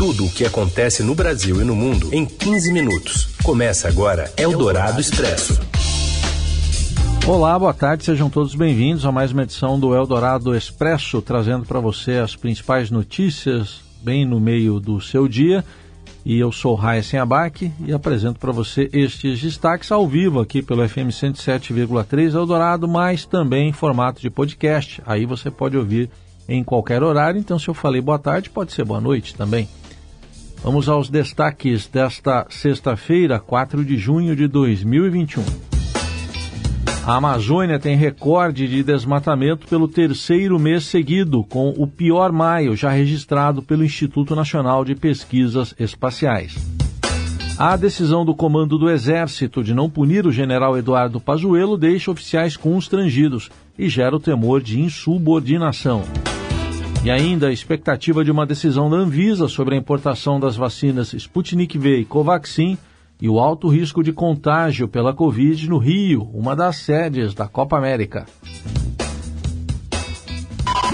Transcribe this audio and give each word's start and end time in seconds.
Tudo 0.00 0.24
o 0.24 0.30
que 0.30 0.46
acontece 0.46 1.02
no 1.02 1.14
Brasil 1.14 1.60
e 1.60 1.64
no 1.64 1.76
mundo 1.76 2.08
em 2.10 2.24
15 2.24 2.72
minutos. 2.72 3.36
Começa 3.44 3.86
agora 3.86 4.32
Eldorado 4.34 4.98
Expresso. 4.98 5.60
Olá, 7.28 7.58
boa 7.58 7.74
tarde, 7.74 8.06
sejam 8.06 8.30
todos 8.30 8.54
bem-vindos 8.54 9.04
a 9.04 9.12
mais 9.12 9.30
uma 9.30 9.42
edição 9.42 9.78
do 9.78 9.94
Eldorado 9.94 10.56
Expresso, 10.56 11.20
trazendo 11.20 11.66
para 11.66 11.80
você 11.80 12.12
as 12.12 12.34
principais 12.34 12.90
notícias 12.90 13.82
bem 14.02 14.24
no 14.24 14.40
meio 14.40 14.80
do 14.80 15.02
seu 15.02 15.28
dia. 15.28 15.62
E 16.24 16.38
eu 16.38 16.50
sou 16.50 16.74
Raíssen 16.74 17.20
Abac 17.20 17.70
e 17.84 17.92
apresento 17.92 18.40
para 18.40 18.52
você 18.52 18.88
estes 18.94 19.38
destaques 19.38 19.92
ao 19.92 20.08
vivo 20.08 20.40
aqui 20.40 20.62
pelo 20.62 20.88
FM 20.88 21.10
107,3 21.10 22.34
Eldorado, 22.34 22.88
mas 22.88 23.26
também 23.26 23.68
em 23.68 23.72
formato 23.74 24.18
de 24.22 24.30
podcast. 24.30 25.02
Aí 25.04 25.26
você 25.26 25.50
pode 25.50 25.76
ouvir 25.76 26.08
em 26.48 26.64
qualquer 26.64 27.02
horário, 27.02 27.38
então 27.38 27.58
se 27.58 27.68
eu 27.68 27.74
falei 27.74 28.00
boa 28.00 28.18
tarde, 28.18 28.48
pode 28.48 28.72
ser 28.72 28.86
boa 28.86 28.98
noite 28.98 29.34
também. 29.34 29.68
Vamos 30.62 30.90
aos 30.90 31.08
destaques 31.08 31.86
desta 31.86 32.46
sexta-feira, 32.50 33.38
4 33.38 33.82
de 33.82 33.96
junho 33.96 34.36
de 34.36 34.46
2021. 34.46 35.42
A 37.06 37.16
Amazônia 37.16 37.78
tem 37.78 37.96
recorde 37.96 38.68
de 38.68 38.82
desmatamento 38.82 39.66
pelo 39.66 39.88
terceiro 39.88 40.58
mês 40.58 40.84
seguido, 40.84 41.42
com 41.44 41.70
o 41.70 41.86
pior 41.86 42.30
maio 42.30 42.76
já 42.76 42.90
registrado 42.90 43.62
pelo 43.62 43.82
Instituto 43.82 44.36
Nacional 44.36 44.84
de 44.84 44.94
Pesquisas 44.94 45.74
Espaciais. 45.78 46.58
A 47.58 47.74
decisão 47.74 48.22
do 48.22 48.34
comando 48.34 48.78
do 48.78 48.90
Exército 48.90 49.64
de 49.64 49.72
não 49.72 49.88
punir 49.88 50.26
o 50.26 50.32
general 50.32 50.76
Eduardo 50.76 51.18
Pazuello 51.18 51.78
deixa 51.78 52.10
oficiais 52.10 52.54
constrangidos 52.54 53.50
e 53.78 53.88
gera 53.88 54.14
o 54.14 54.20
temor 54.20 54.60
de 54.60 54.78
insubordinação. 54.78 56.04
E 57.02 57.10
ainda 57.10 57.48
a 57.48 57.52
expectativa 57.52 58.22
de 58.22 58.30
uma 58.30 58.44
decisão 58.44 58.90
da 58.90 58.96
Anvisa 58.96 59.48
sobre 59.48 59.74
a 59.74 59.78
importação 59.78 60.38
das 60.38 60.54
vacinas 60.54 61.14
Sputnik 61.14 61.78
V 61.78 62.00
e 62.00 62.04
Covaxin 62.04 62.76
e 63.18 63.26
o 63.26 63.38
alto 63.38 63.68
risco 63.68 64.02
de 64.02 64.12
contágio 64.12 64.86
pela 64.86 65.14
Covid 65.14 65.66
no 65.66 65.78
Rio, 65.78 66.28
uma 66.34 66.54
das 66.54 66.76
sedes 66.76 67.32
da 67.32 67.48
Copa 67.48 67.78
América. 67.78 68.26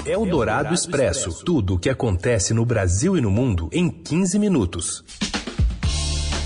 É 0.05 0.17
o 0.17 0.25
Dourado 0.25 0.73
Expresso. 0.73 1.43
Tudo 1.43 1.75
o 1.75 1.79
que 1.79 1.89
acontece 1.89 2.53
no 2.53 2.65
Brasil 2.65 3.17
e 3.17 3.21
no 3.21 3.29
mundo 3.29 3.69
em 3.73 3.89
15 3.89 4.39
minutos. 4.39 5.03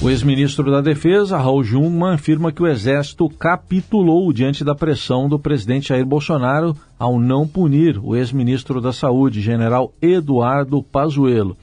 O 0.04 0.10
ex-ministro 0.10 0.72
da 0.72 0.82
Defesa, 0.82 1.38
Raul 1.38 1.64
Jungmann, 1.64 2.16
afirma 2.16 2.52
que 2.52 2.64
o 2.64 2.68
Exército 2.68 3.30
capitulou 3.30 4.34
diante 4.34 4.64
da 4.64 4.74
pressão 4.74 5.30
do 5.30 5.38
presidente 5.38 5.90
Jair 5.90 6.04
Bolsonaro 6.04 6.76
ao 6.98 7.20
não 7.20 7.48
punir 7.48 8.00
o 8.04 8.16
ex-ministro 8.16 8.82
da 8.82 8.92
Saúde, 8.92 9.42
general 9.42 9.94
Eduardo 10.02 10.82
Pazuello. 10.82 11.56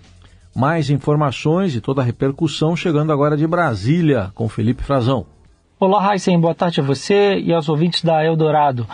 Mais 0.55 0.89
informações 0.89 1.75
e 1.75 1.81
toda 1.81 2.01
a 2.01 2.05
repercussão 2.05 2.77
chegando 2.77 3.13
agora 3.13 3.37
de 3.37 3.45
Brasília, 3.45 4.31
com 4.37 4.49
Felipe 4.49 4.85
Frazão. 4.85 5.27
Olá, 5.81 6.01
Raíssen, 6.01 6.39
boa 6.39 6.55
tarde 6.55 6.81
a 6.81 6.85
você 6.85 7.41
e 7.41 7.53
aos 7.53 7.69
ouvintes 7.69 8.05
da 8.05 8.25
Eldorado. 8.25 8.87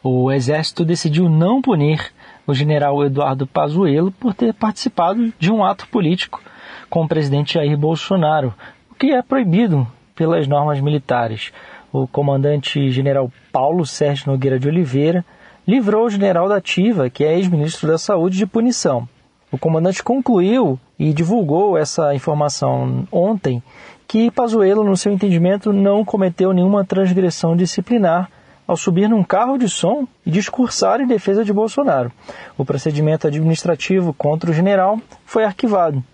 O 0.00 0.30
Exército 0.30 0.84
decidiu 0.84 1.28
não 1.28 1.60
punir 1.60 2.12
o 2.46 2.54
general 2.54 3.04
Eduardo 3.04 3.48
Pazuello 3.48 4.12
por 4.12 4.32
ter 4.32 4.54
participado 4.54 5.32
de 5.40 5.50
um 5.50 5.64
ato 5.64 5.88
político 5.88 6.40
com 6.88 7.02
o 7.02 7.08
presidente 7.08 7.54
Jair 7.54 7.76
Bolsonaro, 7.76 8.54
que 9.02 9.10
é 9.10 9.20
proibido 9.20 9.84
pelas 10.14 10.46
normas 10.46 10.80
militares. 10.80 11.52
O 11.92 12.06
comandante-general 12.06 13.32
Paulo 13.50 13.84
Sérgio 13.84 14.30
Nogueira 14.30 14.60
de 14.60 14.68
Oliveira 14.68 15.24
livrou 15.66 16.06
o 16.06 16.08
general 16.08 16.48
da 16.48 16.58
ativa, 16.58 17.10
que 17.10 17.24
é 17.24 17.36
ex-ministro 17.36 17.88
da 17.88 17.98
Saúde, 17.98 18.38
de 18.38 18.46
punição. 18.46 19.08
O 19.50 19.58
comandante 19.58 20.04
concluiu 20.04 20.78
e 20.96 21.12
divulgou 21.12 21.76
essa 21.76 22.14
informação 22.14 23.04
ontem 23.10 23.60
que 24.06 24.30
Pazuello, 24.30 24.84
no 24.84 24.96
seu 24.96 25.12
entendimento, 25.12 25.72
não 25.72 26.04
cometeu 26.04 26.52
nenhuma 26.52 26.84
transgressão 26.84 27.56
disciplinar 27.56 28.30
ao 28.68 28.76
subir 28.76 29.08
num 29.08 29.24
carro 29.24 29.58
de 29.58 29.68
som 29.68 30.06
e 30.24 30.30
discursar 30.30 31.00
em 31.00 31.08
defesa 31.08 31.44
de 31.44 31.52
Bolsonaro. 31.52 32.12
O 32.56 32.64
procedimento 32.64 33.26
administrativo 33.26 34.14
contra 34.14 34.48
o 34.48 34.54
general 34.54 35.00
foi 35.24 35.42
arquivado. 35.42 36.04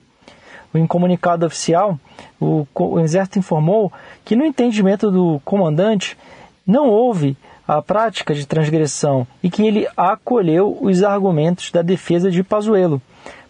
Em 0.74 0.86
comunicado 0.86 1.46
oficial, 1.46 1.98
o, 2.40 2.66
o 2.74 3.00
Exército 3.00 3.38
informou 3.38 3.92
que, 4.24 4.36
no 4.36 4.44
entendimento 4.44 5.10
do 5.10 5.40
comandante, 5.44 6.16
não 6.66 6.88
houve 6.90 7.36
a 7.66 7.82
prática 7.82 8.34
de 8.34 8.46
transgressão 8.46 9.26
e 9.42 9.50
que 9.50 9.66
ele 9.66 9.86
acolheu 9.96 10.78
os 10.80 11.02
argumentos 11.02 11.70
da 11.70 11.82
defesa 11.82 12.30
de 12.30 12.42
Pazuello. 12.42 13.00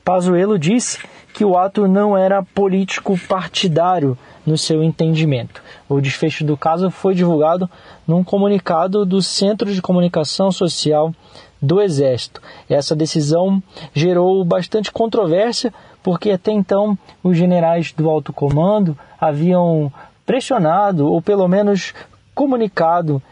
Pazuello 0.04 0.58
disse 0.58 0.98
que 1.34 1.44
o 1.44 1.56
ato 1.56 1.86
não 1.86 2.16
era 2.16 2.42
político 2.42 3.18
partidário 3.28 4.18
no 4.44 4.56
seu 4.56 4.82
entendimento. 4.82 5.62
O 5.88 6.00
desfecho 6.00 6.44
do 6.44 6.56
caso 6.56 6.90
foi 6.90 7.14
divulgado 7.14 7.68
num 8.06 8.24
comunicado 8.24 9.04
do 9.04 9.20
Centro 9.22 9.72
de 9.72 9.82
Comunicação 9.82 10.50
Social 10.50 11.14
do 11.60 11.80
Exército. 11.80 12.40
Essa 12.68 12.96
decisão 12.96 13.62
gerou 13.94 14.44
bastante 14.44 14.90
controvérsia 14.90 15.72
porque 16.08 16.30
até 16.30 16.52
então 16.52 16.96
os 17.22 17.36
generais 17.36 17.92
do 17.92 18.08
alto 18.08 18.32
comando 18.32 18.96
haviam 19.20 19.92
pressionado 20.24 21.06
ou 21.06 21.20
pelo 21.20 21.46
menos 21.46 21.92
comunicado, 22.34 23.22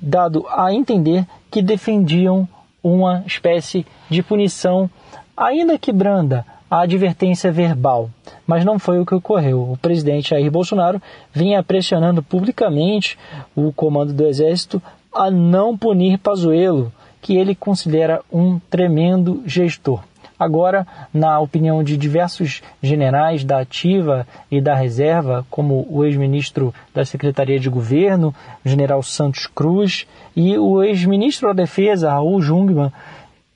dado 0.00 0.44
a 0.50 0.74
entender 0.74 1.24
que 1.48 1.62
defendiam 1.62 2.48
uma 2.82 3.22
espécie 3.24 3.86
de 4.10 4.20
punição, 4.20 4.90
ainda 5.36 5.78
que 5.78 5.92
branda, 5.92 6.44
a 6.68 6.80
advertência 6.80 7.52
verbal. 7.52 8.10
Mas 8.44 8.64
não 8.64 8.80
foi 8.80 8.98
o 8.98 9.06
que 9.06 9.14
ocorreu. 9.14 9.70
O 9.70 9.76
presidente 9.76 10.30
Jair 10.30 10.50
Bolsonaro 10.50 11.00
vinha 11.32 11.62
pressionando 11.62 12.20
publicamente 12.20 13.16
o 13.54 13.72
comando 13.72 14.12
do 14.12 14.26
Exército 14.26 14.82
a 15.14 15.30
não 15.30 15.78
punir 15.78 16.18
Pazuello, 16.18 16.92
que 17.22 17.36
ele 17.36 17.54
considera 17.54 18.22
um 18.32 18.58
tremendo 18.58 19.40
gestor. 19.46 20.02
Agora, 20.44 20.86
na 21.12 21.40
opinião 21.40 21.82
de 21.82 21.96
diversos 21.96 22.62
generais 22.82 23.42
da 23.44 23.60
ativa 23.60 24.26
e 24.50 24.60
da 24.60 24.74
reserva, 24.74 25.46
como 25.48 25.86
o 25.88 26.04
ex-ministro 26.04 26.74
da 26.94 27.02
Secretaria 27.02 27.58
de 27.58 27.70
Governo, 27.70 28.34
o 28.62 28.68
general 28.68 29.02
Santos 29.02 29.46
Cruz, 29.46 30.06
e 30.36 30.58
o 30.58 30.82
ex-ministro 30.82 31.48
da 31.48 31.62
Defesa, 31.62 32.10
Raul 32.10 32.42
Jungmann, 32.42 32.92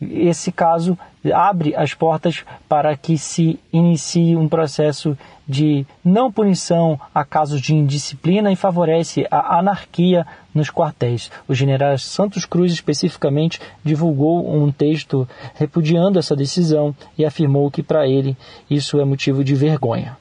esse 0.00 0.52
caso 0.52 0.96
abre 1.34 1.74
as 1.74 1.92
portas 1.92 2.44
para 2.68 2.96
que 2.96 3.18
se 3.18 3.58
inicie 3.72 4.36
um 4.36 4.48
processo 4.48 5.18
de 5.46 5.86
não 6.04 6.30
punição 6.30 7.00
a 7.14 7.24
casos 7.24 7.60
de 7.60 7.74
indisciplina 7.74 8.52
e 8.52 8.56
favorece 8.56 9.26
a 9.30 9.58
anarquia 9.58 10.26
nos 10.54 10.70
quartéis. 10.70 11.30
O 11.48 11.54
general 11.54 11.96
Santos 11.98 12.44
Cruz, 12.44 12.72
especificamente, 12.72 13.60
divulgou 13.82 14.54
um 14.54 14.70
texto 14.70 15.28
repudiando 15.54 16.18
essa 16.18 16.36
decisão 16.36 16.94
e 17.16 17.24
afirmou 17.24 17.70
que, 17.70 17.82
para 17.82 18.06
ele, 18.06 18.36
isso 18.68 19.00
é 19.00 19.04
motivo 19.04 19.42
de 19.42 19.54
vergonha. 19.54 20.16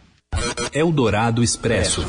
Eldorado 0.73 1.43
Expresso. 1.43 2.05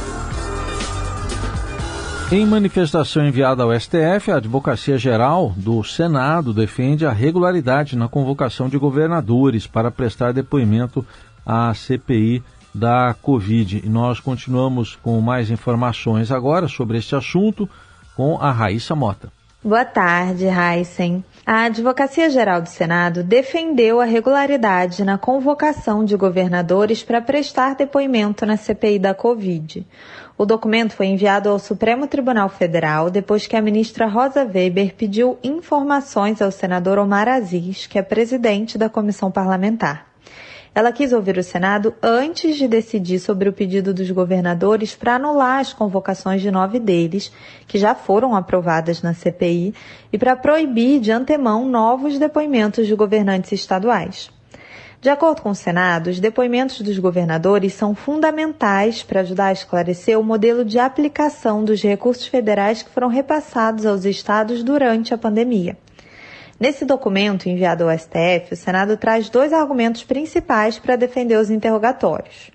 Em 2.31 2.45
manifestação 2.45 3.27
enviada 3.27 3.63
ao 3.63 3.73
STF, 3.73 4.31
a 4.31 4.37
Advocacia 4.37 4.99
Geral 4.99 5.55
do 5.57 5.83
Senado 5.83 6.53
defende 6.53 7.07
a 7.07 7.11
regularidade 7.11 7.97
na 7.97 8.07
convocação 8.07 8.69
de 8.69 8.77
governadores 8.77 9.67
para 9.67 9.91
prestar 9.91 10.33
depoimento 10.33 11.03
à 11.45 11.73
CPI 11.73 12.43
da 12.75 13.17
Covid. 13.23 13.81
E 13.83 13.89
nós 13.89 14.21
continuamos 14.21 14.95
com 14.95 15.19
mais 15.23 15.51
informações 15.51 16.31
agora 16.31 16.69
sobre 16.69 16.99
este 16.99 17.17
assunto 17.17 17.67
com 18.15 18.37
a 18.39 18.53
Raíssa 18.53 18.95
Mota. 18.95 19.33
Boa 19.65 19.87
tarde, 19.87 20.45
Heisen. 20.45 21.25
A 21.47 21.63
Advocacia 21.63 22.29
Geral 22.29 22.61
do 22.61 22.69
Senado 22.69 23.25
defendeu 23.25 24.03
a 24.03 24.05
regularidade 24.05 25.03
na 25.03 25.17
convocação 25.17 26.05
de 26.05 26.15
governadores 26.15 27.03
para 27.03 27.23
prestar 27.23 27.75
depoimento 27.75 28.45
na 28.45 28.59
CPI 28.59 28.99
da 28.99 29.15
Covid. 29.15 29.87
O 30.41 30.47
documento 30.47 30.93
foi 30.93 31.07
enviado 31.07 31.49
ao 31.49 31.59
Supremo 31.59 32.07
Tribunal 32.07 32.49
Federal 32.49 33.11
depois 33.11 33.49
que 33.49 33.57
a 33.57 33.61
ministra 33.61 34.07
Rosa 34.07 34.45
Weber 34.45 34.95
pediu 34.95 35.37
informações 35.43 36.41
ao 36.41 36.53
senador 36.53 36.97
Omar 36.97 37.27
Aziz, 37.27 37.89
que 37.89 37.99
é 37.99 38.03
presidente 38.03 38.79
da 38.79 38.89
comissão 38.89 39.33
parlamentar. 39.33 40.07
Ela 40.73 40.93
quis 40.93 41.13
ouvir 41.13 41.39
o 41.39 41.43
Senado 41.43 41.93
antes 42.01 42.55
de 42.55 42.69
decidir 42.69 43.19
sobre 43.19 43.49
o 43.49 43.53
pedido 43.53 43.93
dos 43.93 44.09
governadores 44.13 44.95
para 44.95 45.17
anular 45.17 45.59
as 45.59 45.73
convocações 45.73 46.41
de 46.41 46.53
nove 46.53 46.79
deles, 46.79 47.33
que 47.67 47.77
já 47.77 47.93
foram 47.97 48.37
aprovadas 48.37 49.03
na 49.03 49.15
CPI, 49.15 49.75
e 50.13 50.17
para 50.17 50.37
proibir 50.37 51.01
de 51.01 51.11
antemão 51.11 51.69
novos 51.69 52.17
depoimentos 52.17 52.87
de 52.87 52.95
governantes 52.95 53.51
estaduais. 53.51 54.31
De 55.01 55.09
acordo 55.09 55.43
com 55.43 55.51
o 55.51 55.55
Senado, 55.55 56.11
os 56.11 56.19
depoimentos 56.19 56.81
dos 56.81 56.99
governadores 56.99 57.73
são 57.73 57.95
fundamentais 57.95 59.01
para 59.01 59.21
ajudar 59.21 59.47
a 59.47 59.53
esclarecer 59.53 60.19
o 60.19 60.25
modelo 60.25 60.65
de 60.65 60.77
aplicação 60.77 61.65
dos 61.65 61.81
recursos 61.81 62.27
federais 62.27 62.83
que 62.83 62.91
foram 62.91 63.07
repassados 63.07 63.87
aos 63.87 64.05
estados 64.05 64.65
durante 64.65 65.15
a 65.15 65.19
pandemia. 65.19 65.79
Nesse 66.59 66.85
documento 66.85 67.49
enviado 67.49 67.85
ao 67.85 67.97
STF, 67.97 68.55
o 68.55 68.57
Senado 68.57 68.97
traz 68.97 69.31
dois 69.31 69.53
argumentos 69.53 70.03
principais 70.03 70.81
para 70.81 70.97
defender 70.97 71.39
os 71.39 71.49
interrogatórios. 71.49 72.51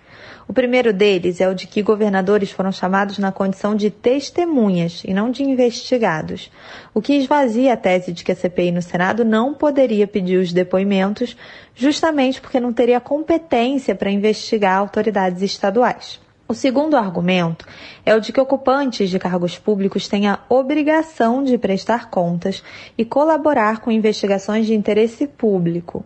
O 0.47 0.53
primeiro 0.53 0.91
deles 0.91 1.39
é 1.39 1.47
o 1.47 1.55
de 1.55 1.67
que 1.67 1.81
governadores 1.81 2.51
foram 2.51 2.71
chamados 2.71 3.17
na 3.17 3.31
condição 3.31 3.75
de 3.75 3.89
testemunhas 3.89 5.01
e 5.05 5.13
não 5.13 5.31
de 5.31 5.43
investigados, 5.43 6.51
o 6.93 7.01
que 7.01 7.13
esvazia 7.13 7.73
a 7.73 7.77
tese 7.77 8.11
de 8.11 8.23
que 8.23 8.31
a 8.31 8.35
CPI 8.35 8.71
no 8.71 8.81
Senado 8.81 9.23
não 9.23 9.53
poderia 9.53 10.05
pedir 10.05 10.37
os 10.37 10.51
depoimentos, 10.51 11.37
justamente 11.73 12.41
porque 12.41 12.59
não 12.59 12.73
teria 12.73 12.99
competência 12.99 13.95
para 13.95 14.11
investigar 14.11 14.77
autoridades 14.77 15.41
estaduais. 15.41 16.22
O 16.45 16.53
segundo 16.53 16.97
argumento 16.97 17.65
é 18.05 18.13
o 18.13 18.19
de 18.19 18.33
que 18.33 18.39
ocupantes 18.39 19.09
de 19.09 19.17
cargos 19.17 19.57
públicos 19.57 20.09
têm 20.09 20.27
a 20.27 20.39
obrigação 20.49 21.41
de 21.41 21.57
prestar 21.57 22.09
contas 22.09 22.61
e 22.97 23.05
colaborar 23.05 23.79
com 23.79 23.89
investigações 23.89 24.65
de 24.65 24.75
interesse 24.75 25.25
público. 25.25 26.05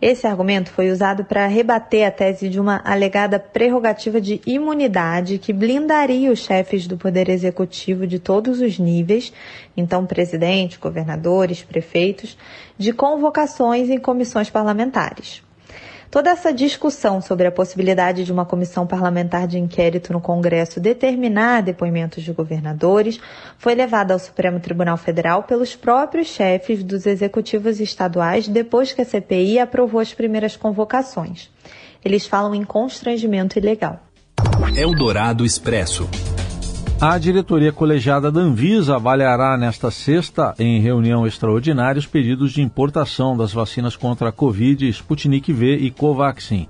Esse 0.00 0.26
argumento 0.26 0.70
foi 0.70 0.90
usado 0.90 1.24
para 1.24 1.46
rebater 1.46 2.06
a 2.06 2.10
tese 2.10 2.50
de 2.50 2.60
uma 2.60 2.82
alegada 2.84 3.38
prerrogativa 3.38 4.20
de 4.20 4.42
imunidade 4.46 5.38
que 5.38 5.54
blindaria 5.54 6.30
os 6.30 6.40
chefes 6.40 6.86
do 6.86 6.98
Poder 6.98 7.30
Executivo 7.30 8.06
de 8.06 8.18
todos 8.18 8.60
os 8.60 8.78
níveis, 8.78 9.32
então 9.74 10.04
presidente, 10.04 10.78
governadores, 10.78 11.62
prefeitos, 11.62 12.36
de 12.76 12.92
convocações 12.92 13.88
em 13.88 13.98
comissões 13.98 14.50
parlamentares. 14.50 15.47
Toda 16.10 16.30
essa 16.30 16.52
discussão 16.52 17.20
sobre 17.20 17.46
a 17.46 17.52
possibilidade 17.52 18.24
de 18.24 18.32
uma 18.32 18.46
comissão 18.46 18.86
parlamentar 18.86 19.46
de 19.46 19.58
inquérito 19.58 20.12
no 20.12 20.20
Congresso 20.20 20.80
determinar 20.80 21.62
depoimentos 21.62 22.24
de 22.24 22.32
governadores 22.32 23.20
foi 23.58 23.74
levada 23.74 24.14
ao 24.14 24.18
Supremo 24.18 24.58
Tribunal 24.58 24.96
Federal 24.96 25.42
pelos 25.42 25.76
próprios 25.76 26.28
chefes 26.28 26.82
dos 26.82 27.04
executivos 27.04 27.78
estaduais 27.78 28.48
depois 28.48 28.92
que 28.92 29.02
a 29.02 29.04
CPI 29.04 29.58
aprovou 29.58 30.00
as 30.00 30.14
primeiras 30.14 30.56
convocações. 30.56 31.50
Eles 32.02 32.26
falam 32.26 32.54
em 32.54 32.64
constrangimento 32.64 33.58
ilegal. 33.58 34.00
Eldorado 34.74 35.44
Expresso. 35.44 36.08
A 37.00 37.16
diretoria 37.16 37.70
colegiada 37.70 38.28
da 38.28 38.40
Anvisa 38.40 38.96
avaliará 38.96 39.56
nesta 39.56 39.88
sexta, 39.88 40.52
em 40.58 40.80
reunião 40.80 41.24
extraordinária, 41.24 42.00
os 42.00 42.06
pedidos 42.06 42.50
de 42.50 42.60
importação 42.60 43.36
das 43.36 43.52
vacinas 43.52 43.94
contra 43.94 44.30
a 44.30 44.32
Covid, 44.32 44.88
Sputnik 44.88 45.52
V 45.52 45.76
e 45.76 45.92
Covaxin. 45.92 46.66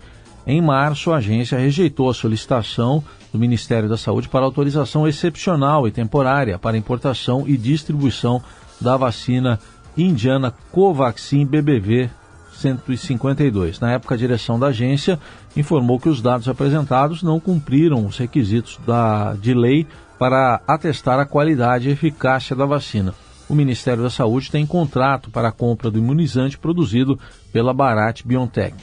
Em 0.47 0.61
março, 0.61 1.13
a 1.13 1.17
agência 1.17 1.59
rejeitou 1.59 2.11
a 2.11 2.15
solicitação 2.15 3.03
do 3.33 3.39
Ministério 3.39 3.89
da 3.89 3.97
Saúde 3.97 4.29
para 4.29 4.45
autorização 4.45 5.09
excepcional 5.09 5.89
e 5.89 5.91
temporária 5.91 6.59
para 6.59 6.77
importação 6.77 7.45
e 7.47 7.57
distribuição 7.57 8.43
da 8.79 8.99
vacina 8.99 9.59
indiana 9.97 10.53
Covaxin 10.71 11.47
BBV 11.47 12.11
152. 12.53 13.81
Na 13.81 13.93
época, 13.93 14.15
a 14.15 14.19
direção 14.19 14.59
da 14.59 14.67
agência 14.67 15.19
informou 15.57 15.99
que 15.99 16.09
os 16.11 16.21
dados 16.21 16.49
apresentados 16.49 17.23
não 17.23 17.41
cumpriram 17.41 18.05
os 18.05 18.19
requisitos 18.19 18.79
da, 18.87 19.33
de 19.35 19.55
lei 19.55 19.87
para 20.19 20.61
atestar 20.67 21.21
a 21.21 21.27
qualidade 21.27 21.89
e 21.89 21.93
eficácia 21.93 22.57
da 22.57 22.67
vacina. 22.67 23.15
O 23.49 23.55
Ministério 23.55 24.03
da 24.03 24.11
Saúde 24.11 24.51
tem 24.51 24.67
contrato 24.67 25.31
para 25.31 25.49
a 25.49 25.53
compra 25.53 25.91
do 25.91 25.99
imunizante 25.99 26.59
produzido 26.59 27.19
pela 27.53 27.73
Bharat 27.73 28.23
Biotech. 28.27 28.75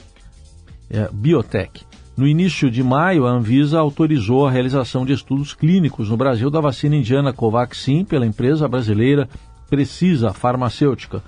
É, 0.90 1.10
Biotech. 1.12 1.86
No 2.18 2.26
início 2.26 2.72
de 2.72 2.82
maio, 2.82 3.28
a 3.28 3.32
Anvisa 3.32 3.78
autorizou 3.78 4.48
a 4.48 4.52
realização 4.52 5.06
de 5.06 5.12
estudos 5.12 5.54
clínicos 5.54 6.10
no 6.10 6.16
Brasil 6.16 6.50
da 6.50 6.62
vacina 6.62 6.96
indiana 6.96 7.34
Covaxin 7.34 8.06
pela 8.06 8.26
empresa 8.26 8.68
brasileira 8.68 9.28
Precisa 9.70 10.32
Farmacêutica. 10.32 11.22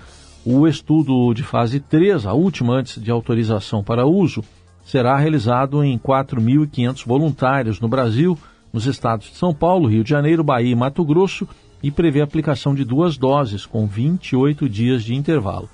O 0.44 0.66
estudo 0.66 1.34
de 1.34 1.42
fase 1.42 1.78
3, 1.78 2.24
a 2.24 2.32
última 2.32 2.72
antes 2.72 3.02
de 3.02 3.10
autorização 3.10 3.84
para 3.84 4.06
uso, 4.06 4.42
será 4.82 5.14
realizado 5.18 5.84
em 5.84 5.98
4.500 5.98 7.06
voluntários 7.06 7.80
no 7.80 7.88
Brasil, 7.88 8.38
nos 8.72 8.86
estados 8.86 9.30
de 9.30 9.36
São 9.36 9.54
Paulo, 9.54 9.88
Rio 9.88 10.04
de 10.04 10.10
Janeiro, 10.10 10.44
Bahia 10.44 10.72
e 10.72 10.76
Mato 10.76 11.04
Grosso 11.04 11.48
e 11.82 11.90
prevê 11.90 12.20
a 12.20 12.24
aplicação 12.24 12.74
de 12.74 12.84
duas 12.84 13.16
doses, 13.16 13.64
com 13.64 13.86
28 13.86 14.68
dias 14.68 15.04
de 15.04 15.14
intervalo. 15.14 15.68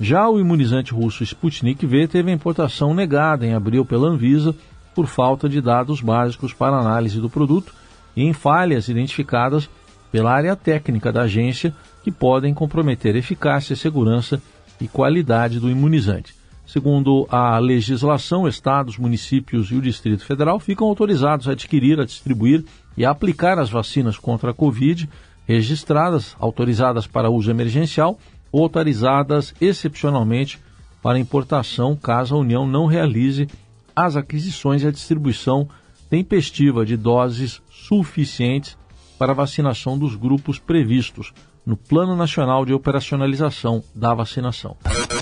Já 0.00 0.28
o 0.28 0.38
imunizante 0.38 0.92
russo 0.92 1.24
Sputnik 1.24 1.84
V 1.84 2.06
teve 2.06 2.30
a 2.30 2.34
importação 2.34 2.94
negada 2.94 3.44
em 3.44 3.54
abril 3.54 3.84
pela 3.84 4.08
Anvisa 4.08 4.54
por 4.94 5.06
falta 5.06 5.48
de 5.48 5.60
dados 5.60 6.00
básicos 6.00 6.52
para 6.52 6.78
análise 6.78 7.20
do 7.20 7.28
produto 7.28 7.74
e 8.16 8.22
em 8.22 8.32
falhas 8.32 8.88
identificadas 8.88 9.68
pela 10.10 10.32
área 10.32 10.54
técnica 10.56 11.12
da 11.12 11.22
agência 11.22 11.74
que 12.02 12.10
podem 12.10 12.54
comprometer 12.54 13.16
eficácia, 13.16 13.76
segurança 13.76 14.40
e 14.80 14.86
qualidade 14.86 15.58
do 15.60 15.68
imunizante. 15.68 16.37
Segundo 16.68 17.26
a 17.30 17.58
legislação, 17.58 18.46
estados, 18.46 18.98
municípios 18.98 19.70
e 19.70 19.74
o 19.74 19.80
Distrito 19.80 20.22
Federal 20.22 20.60
ficam 20.60 20.86
autorizados 20.86 21.48
a 21.48 21.52
adquirir, 21.52 21.98
a 21.98 22.04
distribuir 22.04 22.62
e 22.94 23.06
a 23.06 23.10
aplicar 23.10 23.58
as 23.58 23.70
vacinas 23.70 24.18
contra 24.18 24.50
a 24.50 24.54
Covid 24.54 25.08
registradas, 25.46 26.36
autorizadas 26.38 27.06
para 27.06 27.30
uso 27.30 27.50
emergencial 27.50 28.18
ou 28.52 28.64
autorizadas 28.64 29.54
excepcionalmente 29.58 30.60
para 31.02 31.18
importação, 31.18 31.96
caso 31.96 32.34
a 32.34 32.38
União 32.38 32.66
não 32.66 32.84
realize 32.84 33.48
as 33.96 34.14
aquisições 34.14 34.82
e 34.82 34.88
a 34.88 34.92
distribuição 34.92 35.66
tempestiva 36.10 36.84
de 36.84 36.98
doses 36.98 37.62
suficientes 37.70 38.76
para 39.18 39.32
a 39.32 39.34
vacinação 39.34 39.98
dos 39.98 40.14
grupos 40.14 40.58
previstos 40.58 41.32
no 41.64 41.78
Plano 41.78 42.14
Nacional 42.14 42.66
de 42.66 42.74
Operacionalização 42.74 43.82
da 43.94 44.12
Vacinação. 44.12 44.76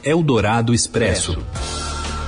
Eldorado 0.07 0.73
Expresso. 0.73 1.37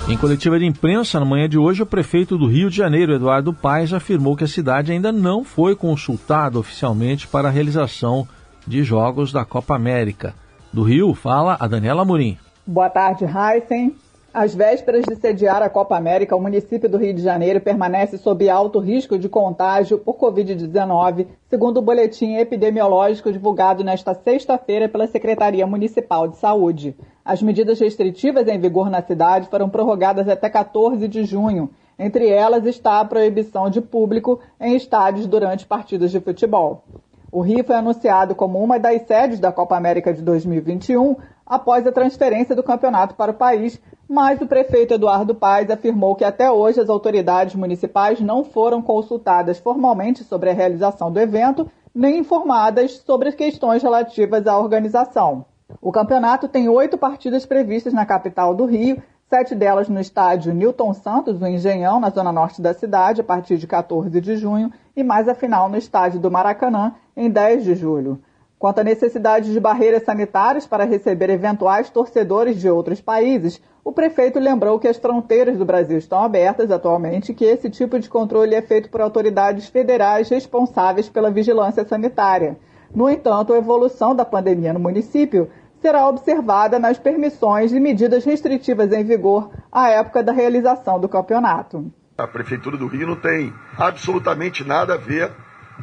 Em 0.09 0.17
coletiva 0.17 0.59
de 0.59 0.67
imprensa, 0.67 1.21
na 1.21 1.25
manhã 1.25 1.49
de 1.49 1.57
hoje, 1.57 1.81
o 1.81 1.87
prefeito 1.87 2.37
do 2.37 2.49
Rio 2.49 2.69
de 2.69 2.77
Janeiro, 2.77 3.15
Eduardo 3.15 3.55
Paes, 3.55 3.93
afirmou 3.93 4.35
que 4.35 4.43
a 4.43 4.49
cidade 4.49 4.91
ainda 4.91 5.13
não 5.13 5.45
foi 5.45 5.77
consultada 5.77 6.59
oficialmente 6.59 7.29
para 7.29 7.47
a 7.47 7.51
realização 7.53 8.27
de 8.67 8.83
jogos 8.83 9.31
da 9.31 9.45
Copa 9.45 9.77
América. 9.77 10.35
Do 10.73 10.83
Rio, 10.83 11.15
fala 11.15 11.57
a 11.61 11.69
Daniela 11.69 12.05
Murim. 12.05 12.37
Boa 12.67 12.91
tarde, 12.91 13.25
Heisen. 13.25 13.95
Às 14.35 14.55
vésperas 14.55 15.05
de 15.09 15.17
sediar 15.17 15.63
a 15.63 15.71
Copa 15.71 15.97
América, 15.97 16.37
o 16.37 16.41
município 16.41 16.89
do 16.89 16.99
Rio 16.99 17.15
de 17.15 17.23
Janeiro 17.23 17.61
permanece 17.61 18.19
sob 18.19 18.49
alto 18.49 18.79
risco 18.79 19.19
de 19.19 19.29
contágio 19.29 19.99
por 19.99 20.17
Covid-19, 20.17 21.27
segundo 21.49 21.79
o 21.79 21.83
boletim 21.83 22.35
epidemiológico 22.35 23.33
divulgado 23.33 23.83
nesta 23.83 24.15
sexta-feira 24.15 24.89
pela 24.89 25.07
Secretaria 25.07 25.67
Municipal 25.67 26.29
de 26.29 26.37
Saúde. 26.37 26.95
As 27.29 27.43
medidas 27.43 27.79
restritivas 27.79 28.49
em 28.49 28.59
vigor 28.59 28.89
na 28.89 29.03
cidade 29.03 29.51
foram 29.51 29.69
prorrogadas 29.69 30.27
até 30.31 30.49
14 30.49 31.07
de 31.07 31.25
junho. 31.25 31.69
Entre 31.99 32.27
elas 32.27 32.65
está 32.65 33.01
a 33.01 33.05
proibição 33.05 33.69
de 33.69 33.83
público 33.83 34.41
em 34.59 34.75
estádios 34.75 35.27
durante 35.27 35.67
partidas 35.67 36.11
de 36.11 36.21
futebol. 36.21 36.85
O 37.31 37.43
Rio 37.43 37.63
foi 37.63 37.77
anunciado 37.77 38.35
como 38.35 38.59
uma 38.59 38.79
das 38.79 39.03
sedes 39.03 39.39
da 39.39 39.53
Copa 39.53 39.77
América 39.77 40.11
de 40.15 40.23
2021 40.23 41.17
após 41.47 41.87
a 41.87 41.93
transferência 41.93 42.57
do 42.57 42.63
campeonato 42.63 43.15
para 43.15 43.33
o 43.33 43.35
país, 43.35 43.79
mas 44.09 44.41
o 44.41 44.47
prefeito 44.47 44.95
Eduardo 44.95 45.35
Paes 45.35 45.69
afirmou 45.69 46.17
que 46.17 46.25
até 46.25 46.51
hoje 46.51 46.81
as 46.81 46.89
autoridades 46.89 47.55
municipais 47.55 48.23
não 48.23 48.43
foram 48.43 48.81
consultadas 48.81 49.59
formalmente 49.59 50.25
sobre 50.25 50.49
a 50.49 50.55
realização 50.55 51.13
do 51.13 51.21
evento, 51.21 51.71
nem 51.95 52.21
informadas 52.21 52.93
sobre 53.05 53.29
as 53.29 53.35
questões 53.35 53.83
relativas 53.83 54.47
à 54.47 54.59
organização. 54.59 55.45
O 55.83 55.93
campeonato 55.93 56.49
tem 56.49 56.67
oito 56.67 56.97
partidas 56.97 57.45
previstas 57.45 57.93
na 57.93 58.07
capital 58.07 58.55
do 58.55 58.65
Rio, 58.65 59.03
sete 59.29 59.55
delas 59.55 59.87
no 59.87 60.01
estádio 60.01 60.55
Newton 60.55 60.95
Santos, 60.95 61.39
no 61.39 61.47
Engenhão, 61.47 62.01
na 62.01 62.09
zona 62.09 62.33
norte 62.33 62.63
da 62.63 62.73
cidade, 62.73 63.21
a 63.21 63.25
partir 63.25 63.59
de 63.59 63.67
14 63.67 64.19
de 64.19 64.37
junho, 64.37 64.73
e 64.97 65.05
mais 65.05 65.29
a 65.29 65.35
final 65.35 65.69
no 65.69 65.77
estádio 65.77 66.19
do 66.19 66.31
Maracanã, 66.31 66.95
em 67.15 67.29
10 67.29 67.65
de 67.65 67.75
julho. 67.75 68.19
Quanto 68.59 68.79
à 68.79 68.85
necessidade 68.85 69.53
de 69.53 69.61
barreiras 69.61 70.05
sanitárias 70.05 70.67
para 70.67 70.85
receber 70.85 71.29
eventuais 71.29 71.91
torcedores 71.91 72.59
de 72.59 72.71
outros 72.71 73.03
países, 73.03 73.61
o 73.85 73.93
prefeito 73.93 74.39
lembrou 74.39 74.79
que 74.79 74.89
as 74.89 74.97
fronteiras 74.97 75.59
do 75.59 75.67
Brasil 75.67 75.99
estão 75.99 76.23
abertas 76.25 76.71
atualmente 76.71 77.33
e 77.33 77.35
que 77.35 77.45
esse 77.45 77.69
tipo 77.69 78.01
de 78.01 78.09
controle 78.09 78.55
é 78.55 78.63
feito 78.63 78.89
por 78.89 79.03
autoridades 79.03 79.69
federais 79.69 80.31
responsáveis 80.31 81.11
pela 81.11 81.31
vigilância 81.31 81.87
sanitária. 81.87 82.57
No 82.95 83.09
entanto, 83.09 83.53
a 83.53 83.59
evolução 83.59 84.15
da 84.15 84.25
pandemia 84.25 84.73
no 84.73 84.81
município 84.81 85.51
será 85.81 86.09
observada 86.09 86.79
nas 86.79 86.99
permissões 86.99 87.73
e 87.73 87.81
medidas 87.81 88.25
restritivas 88.25 88.93
em 88.93 89.05
vigor 89.05 89.51
à 89.71 89.89
época 89.91 90.23
da 90.23 90.33
realização 90.33 91.01
do 91.01 91.09
campeonato. 91.09 91.93
A 92.17 92.27
Prefeitura 92.27 92.77
do 92.77 92.87
Rio 92.87 93.07
não 93.07 93.17
tem 93.17 93.53
absolutamente 93.77 94.65
nada 94.65 94.95
a 94.95 94.97
ver 94.97 95.31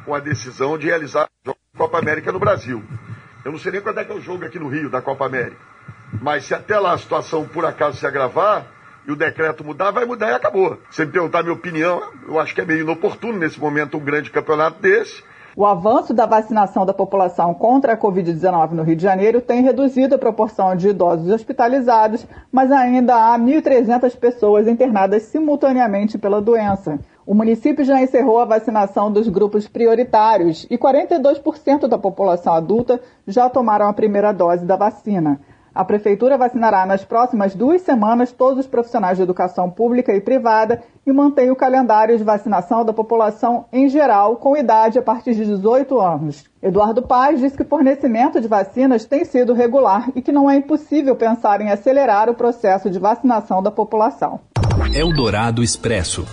com 0.05 0.13
a 0.13 0.19
decisão 0.19 0.77
de 0.77 0.87
realizar 0.87 1.29
Copa 1.77 1.99
América 1.99 2.31
no 2.31 2.39
Brasil. 2.39 2.83
Eu 3.43 3.51
não 3.51 3.59
sei 3.59 3.73
nem 3.73 3.81
quando 3.81 3.99
é 3.99 4.05
que 4.05 4.11
é 4.11 4.15
o 4.15 4.21
jogo 4.21 4.45
aqui 4.45 4.57
no 4.57 4.69
Rio 4.69 4.89
da 4.89 5.01
Copa 5.01 5.25
América. 5.25 5.61
Mas 6.21 6.45
se 6.45 6.53
até 6.53 6.79
lá 6.79 6.93
a 6.93 6.97
situação 6.97 7.45
por 7.47 7.65
acaso 7.65 7.97
se 7.97 8.07
agravar 8.07 8.65
e 9.05 9.11
o 9.11 9.15
decreto 9.15 9.63
mudar, 9.63 9.91
vai 9.91 10.05
mudar 10.05 10.31
e 10.31 10.33
acabou. 10.33 10.79
Se 10.89 11.05
me 11.05 11.11
perguntar 11.11 11.39
a 11.39 11.43
minha 11.43 11.53
opinião, 11.53 12.01
eu 12.27 12.39
acho 12.39 12.55
que 12.55 12.61
é 12.61 12.65
meio 12.65 12.81
inoportuno 12.81 13.37
nesse 13.37 13.59
momento 13.59 13.97
um 13.97 14.03
grande 14.03 14.31
campeonato 14.31 14.81
desse. 14.81 15.23
O 15.57 15.65
avanço 15.65 16.13
da 16.13 16.25
vacinação 16.25 16.85
da 16.85 16.93
população 16.93 17.53
contra 17.53 17.93
a 17.93 17.97
Covid-19 17.97 18.71
no 18.71 18.83
Rio 18.83 18.97
de 18.97 19.03
Janeiro 19.03 19.39
tem 19.39 19.61
reduzido 19.61 20.15
a 20.15 20.17
proporção 20.17 20.75
de 20.75 20.89
idosos 20.89 21.31
hospitalizados, 21.31 22.27
mas 22.51 22.73
ainda 22.73 23.15
há 23.15 23.39
1.300 23.39 24.17
pessoas 24.17 24.67
internadas 24.67 25.23
simultaneamente 25.23 26.17
pela 26.17 26.41
doença. 26.41 26.99
O 27.25 27.33
município 27.33 27.85
já 27.85 28.01
encerrou 28.01 28.39
a 28.39 28.45
vacinação 28.45 29.09
dos 29.09 29.29
grupos 29.29 29.65
prioritários 29.65 30.67
e 30.69 30.77
42% 30.77 31.87
da 31.87 31.97
população 31.97 32.53
adulta 32.53 32.99
já 33.25 33.49
tomaram 33.49 33.87
a 33.87 33.93
primeira 33.93 34.33
dose 34.33 34.65
da 34.65 34.75
vacina. 34.75 35.39
A 35.75 35.83
Prefeitura 35.83 36.37
vacinará 36.37 36.85
nas 36.85 37.03
próximas 37.03 37.53
duas 37.53 37.81
semanas 37.81 38.31
todos 38.31 38.59
os 38.59 38.65
profissionais 38.65 39.17
de 39.17 39.23
educação 39.23 39.69
pública 39.69 40.15
e 40.15 40.21
privada 40.21 40.81
e 41.05 41.11
mantém 41.11 41.51
o 41.51 41.55
calendário 41.55 42.17
de 42.17 42.23
vacinação 42.23 42.85
da 42.85 42.93
população 42.93 43.65
em 43.73 43.89
geral 43.89 44.37
com 44.37 44.55
idade 44.55 44.97
a 44.97 45.01
partir 45.01 45.35
de 45.35 45.43
18 45.43 45.99
anos. 45.99 46.45
Eduardo 46.63 47.01
Paz 47.01 47.41
disse 47.41 47.57
que 47.57 47.63
o 47.63 47.67
fornecimento 47.67 48.39
de 48.39 48.47
vacinas 48.47 49.03
tem 49.03 49.25
sido 49.25 49.53
regular 49.53 50.09
e 50.15 50.21
que 50.21 50.31
não 50.31 50.49
é 50.49 50.55
impossível 50.55 51.13
pensar 51.13 51.59
em 51.59 51.69
acelerar 51.69 52.29
o 52.29 52.35
processo 52.35 52.89
de 52.89 52.97
vacinação 52.97 53.61
da 53.61 53.69
população. 53.69 54.39
Eldorado 54.93 55.61
Expresso. 55.61 56.25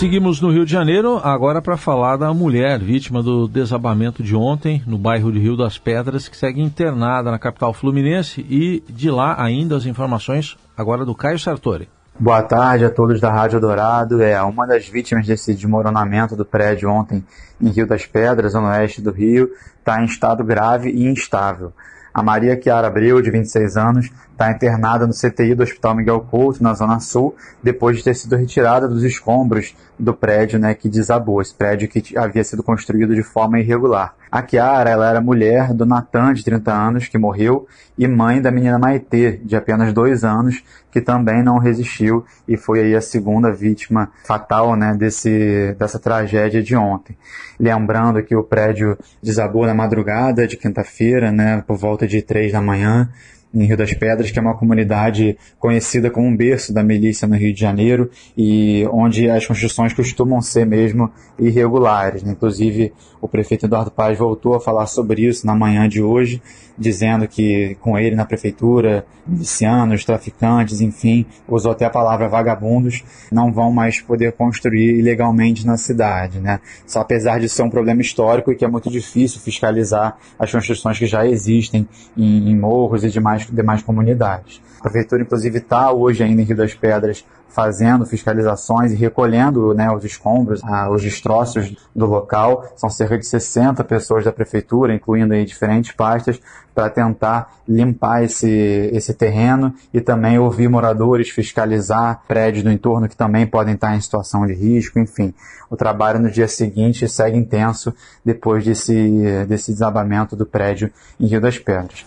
Seguimos 0.00 0.40
no 0.40 0.50
Rio 0.50 0.64
de 0.64 0.72
Janeiro, 0.72 1.20
agora 1.22 1.60
para 1.60 1.76
falar 1.76 2.16
da 2.16 2.32
mulher 2.32 2.78
vítima 2.78 3.22
do 3.22 3.46
desabamento 3.46 4.22
de 4.22 4.34
ontem 4.34 4.82
no 4.86 4.96
bairro 4.96 5.30
de 5.30 5.38
Rio 5.38 5.58
das 5.58 5.76
Pedras, 5.76 6.26
que 6.26 6.38
segue 6.38 6.62
internada 6.62 7.30
na 7.30 7.38
capital 7.38 7.74
fluminense. 7.74 8.40
E 8.48 8.82
de 8.88 9.10
lá 9.10 9.36
ainda 9.38 9.76
as 9.76 9.84
informações 9.84 10.56
agora 10.74 11.04
do 11.04 11.14
Caio 11.14 11.38
Sartori. 11.38 11.86
Boa 12.18 12.42
tarde 12.42 12.86
a 12.86 12.90
todos 12.90 13.20
da 13.20 13.30
Rádio 13.30 13.60
Dourado. 13.60 14.22
É 14.22 14.40
uma 14.40 14.66
das 14.66 14.88
vítimas 14.88 15.26
desse 15.26 15.52
desmoronamento 15.52 16.34
do 16.34 16.46
prédio 16.46 16.88
ontem 16.88 17.22
em 17.60 17.68
Rio 17.68 17.86
das 17.86 18.06
Pedras, 18.06 18.54
no 18.54 18.68
oeste 18.68 19.02
do 19.02 19.10
Rio, 19.10 19.50
está 19.80 20.00
em 20.00 20.06
estado 20.06 20.42
grave 20.42 20.88
e 20.88 21.06
instável. 21.08 21.74
A 22.14 22.22
Maria 22.22 22.58
Chiara 22.60 22.88
Abreu, 22.88 23.20
de 23.20 23.30
26 23.30 23.76
anos, 23.76 24.10
está 24.40 24.50
internada 24.50 25.06
no 25.06 25.12
CTI 25.12 25.54
do 25.54 25.62
Hospital 25.62 25.94
Miguel 25.94 26.20
Couto, 26.22 26.62
na 26.62 26.72
Zona 26.72 26.98
Sul, 26.98 27.36
depois 27.62 27.98
de 27.98 28.04
ter 28.04 28.14
sido 28.14 28.36
retirada 28.36 28.88
dos 28.88 29.04
escombros 29.04 29.76
do 29.98 30.14
prédio 30.14 30.58
né, 30.58 30.72
que 30.72 30.88
desabou, 30.88 31.42
esse 31.42 31.54
prédio 31.54 31.86
que 31.86 32.16
havia 32.16 32.42
sido 32.42 32.62
construído 32.62 33.14
de 33.14 33.22
forma 33.22 33.60
irregular. 33.60 34.14
A 34.32 34.46
Chiara 34.46 34.88
ela 34.88 35.10
era 35.10 35.20
mulher 35.20 35.74
do 35.74 35.84
Natan, 35.84 36.32
de 36.32 36.42
30 36.42 36.72
anos, 36.72 37.08
que 37.08 37.18
morreu, 37.18 37.66
e 37.98 38.08
mãe 38.08 38.40
da 38.40 38.50
menina 38.50 38.78
Maitê, 38.78 39.32
de 39.44 39.56
apenas 39.56 39.92
dois 39.92 40.24
anos, 40.24 40.62
que 40.90 41.02
também 41.02 41.42
não 41.42 41.58
resistiu 41.58 42.24
e 42.48 42.56
foi 42.56 42.80
aí 42.80 42.96
a 42.96 43.00
segunda 43.02 43.52
vítima 43.52 44.10
fatal 44.24 44.74
né, 44.74 44.94
desse, 44.94 45.76
dessa 45.78 45.98
tragédia 45.98 46.62
de 46.62 46.74
ontem. 46.74 47.14
Lembrando 47.58 48.22
que 48.22 48.34
o 48.34 48.42
prédio 48.42 48.96
desabou 49.22 49.66
na 49.66 49.74
madrugada 49.74 50.46
de 50.46 50.56
quinta-feira, 50.56 51.30
né, 51.30 51.62
por 51.66 51.76
volta 51.76 52.06
de 52.06 52.22
três 52.22 52.52
da 52.52 52.62
manhã, 52.62 53.10
em 53.52 53.64
Rio 53.64 53.76
das 53.76 53.92
Pedras, 53.92 54.30
que 54.30 54.38
é 54.38 54.42
uma 54.42 54.56
comunidade 54.56 55.36
conhecida 55.58 56.10
como 56.10 56.26
um 56.26 56.36
berço 56.36 56.72
da 56.72 56.82
milícia 56.82 57.26
no 57.26 57.36
Rio 57.36 57.52
de 57.52 57.60
Janeiro 57.60 58.10
e 58.36 58.86
onde 58.92 59.28
as 59.28 59.46
construções 59.46 59.92
costumam 59.92 60.40
ser 60.40 60.64
mesmo 60.64 61.10
irregulares. 61.38 62.22
Inclusive, 62.22 62.92
o 63.20 63.28
prefeito 63.28 63.66
Eduardo 63.66 63.90
Paz 63.90 64.18
voltou 64.18 64.54
a 64.54 64.60
falar 64.60 64.86
sobre 64.86 65.22
isso 65.26 65.46
na 65.46 65.54
manhã 65.54 65.88
de 65.88 66.02
hoje, 66.02 66.40
dizendo 66.78 67.28
que 67.28 67.76
com 67.80 67.98
ele 67.98 68.16
na 68.16 68.24
prefeitura, 68.24 69.04
milicianos, 69.26 70.04
traficantes, 70.04 70.80
enfim, 70.80 71.26
usou 71.46 71.72
até 71.72 71.84
a 71.84 71.90
palavra 71.90 72.28
vagabundos, 72.28 73.04
não 73.30 73.52
vão 73.52 73.70
mais 73.70 74.00
poder 74.00 74.32
construir 74.32 74.98
ilegalmente 74.98 75.66
na 75.66 75.76
cidade. 75.76 76.40
Né? 76.40 76.60
Só 76.86 77.00
apesar 77.00 77.38
de 77.38 77.48
ser 77.48 77.62
um 77.62 77.70
problema 77.70 78.00
histórico 78.00 78.50
e 78.50 78.56
que 78.56 78.64
é 78.64 78.68
muito 78.68 78.90
difícil 78.90 79.40
fiscalizar 79.40 80.16
as 80.38 80.50
construções 80.50 80.98
que 80.98 81.06
já 81.06 81.26
existem 81.26 81.86
em, 82.16 82.50
em 82.50 82.56
morros 82.58 83.04
e 83.04 83.10
demais 83.10 83.39
demais, 83.46 83.82
comunidades. 83.82 84.60
A 84.78 84.82
prefeitura, 84.84 85.22
inclusive, 85.22 85.58
está 85.58 85.92
hoje 85.92 86.22
ainda 86.22 86.42
em 86.42 86.44
Rio 86.44 86.56
das 86.56 86.74
Pedras 86.74 87.24
fazendo 87.50 88.06
fiscalizações 88.06 88.92
e 88.92 88.96
recolhendo 88.96 89.74
né, 89.74 89.90
os 89.90 90.04
escombros, 90.04 90.62
ah, 90.64 90.90
os 90.90 91.02
destroços 91.02 91.76
do 91.94 92.06
local. 92.06 92.64
São 92.76 92.88
cerca 92.88 93.18
de 93.18 93.26
60 93.26 93.82
pessoas 93.84 94.24
da 94.24 94.32
prefeitura, 94.32 94.94
incluindo 94.94 95.34
aí 95.34 95.44
diferentes 95.44 95.92
pastas, 95.92 96.40
para 96.74 96.88
tentar 96.88 97.52
limpar 97.68 98.24
esse, 98.24 98.48
esse 98.92 99.12
terreno 99.12 99.74
e 99.92 100.00
também 100.00 100.38
ouvir 100.38 100.68
moradores, 100.68 101.28
fiscalizar 101.28 102.22
prédios 102.26 102.64
do 102.64 102.70
entorno 102.70 103.08
que 103.08 103.16
também 103.16 103.46
podem 103.46 103.74
estar 103.74 103.94
em 103.94 104.00
situação 104.00 104.46
de 104.46 104.54
risco, 104.54 104.98
enfim. 104.98 105.34
O 105.68 105.76
trabalho 105.76 106.18
no 106.18 106.30
dia 106.30 106.48
seguinte 106.48 107.08
segue 107.08 107.36
intenso 107.36 107.94
depois 108.24 108.64
desse, 108.64 109.44
desse 109.46 109.72
desabamento 109.72 110.34
do 110.34 110.46
prédio 110.46 110.90
em 111.18 111.26
Rio 111.26 111.40
das 111.40 111.58
Pedras. 111.58 112.04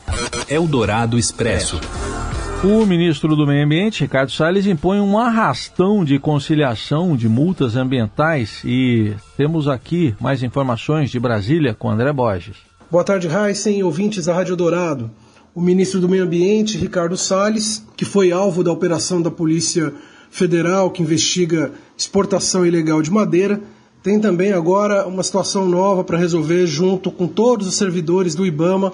Eldorado 0.50 1.18
Expresso. 1.18 1.80
O 2.64 2.86
ministro 2.86 3.36
do 3.36 3.46
Meio 3.46 3.66
Ambiente, 3.66 4.04
Ricardo 4.04 4.32
Salles, 4.32 4.66
impõe 4.66 4.98
um 4.98 5.20
arrastão 5.20 6.06
de 6.06 6.18
conciliação 6.18 7.14
de 7.14 7.28
multas 7.28 7.76
ambientais 7.76 8.62
e 8.64 9.14
temos 9.36 9.68
aqui 9.68 10.16
mais 10.18 10.42
informações 10.42 11.12
de 11.12 11.20
Brasília 11.20 11.74
com 11.74 11.90
André 11.90 12.14
Borges. 12.14 12.56
Boa 12.90 13.04
tarde, 13.04 13.28
Heisen 13.28 13.80
e 13.80 13.84
ouvintes 13.84 14.28
da 14.28 14.34
Rádio 14.34 14.56
Dourado. 14.56 15.12
O 15.54 15.60
ministro 15.60 16.00
do 16.00 16.08
Meio 16.08 16.24
Ambiente, 16.24 16.78
Ricardo 16.78 17.18
Salles, 17.18 17.86
que 17.98 18.06
foi 18.06 18.32
alvo 18.32 18.64
da 18.64 18.72
operação 18.72 19.22
da 19.22 19.30
Polícia 19.30 19.94
Federal 20.32 20.90
que 20.90 21.04
investiga 21.04 21.74
exportação 21.98 22.66
ilegal 22.66 23.02
de 23.02 23.12
madeira, 23.12 23.60
tem 24.02 24.22
também 24.22 24.54
agora 24.54 25.06
uma 25.06 25.22
situação 25.22 25.68
nova 25.68 26.02
para 26.02 26.18
resolver 26.18 26.66
junto 26.66 27.12
com 27.12 27.28
todos 27.28 27.68
os 27.68 27.76
servidores 27.76 28.36
do 28.36 28.46
IBAMA 28.46 28.94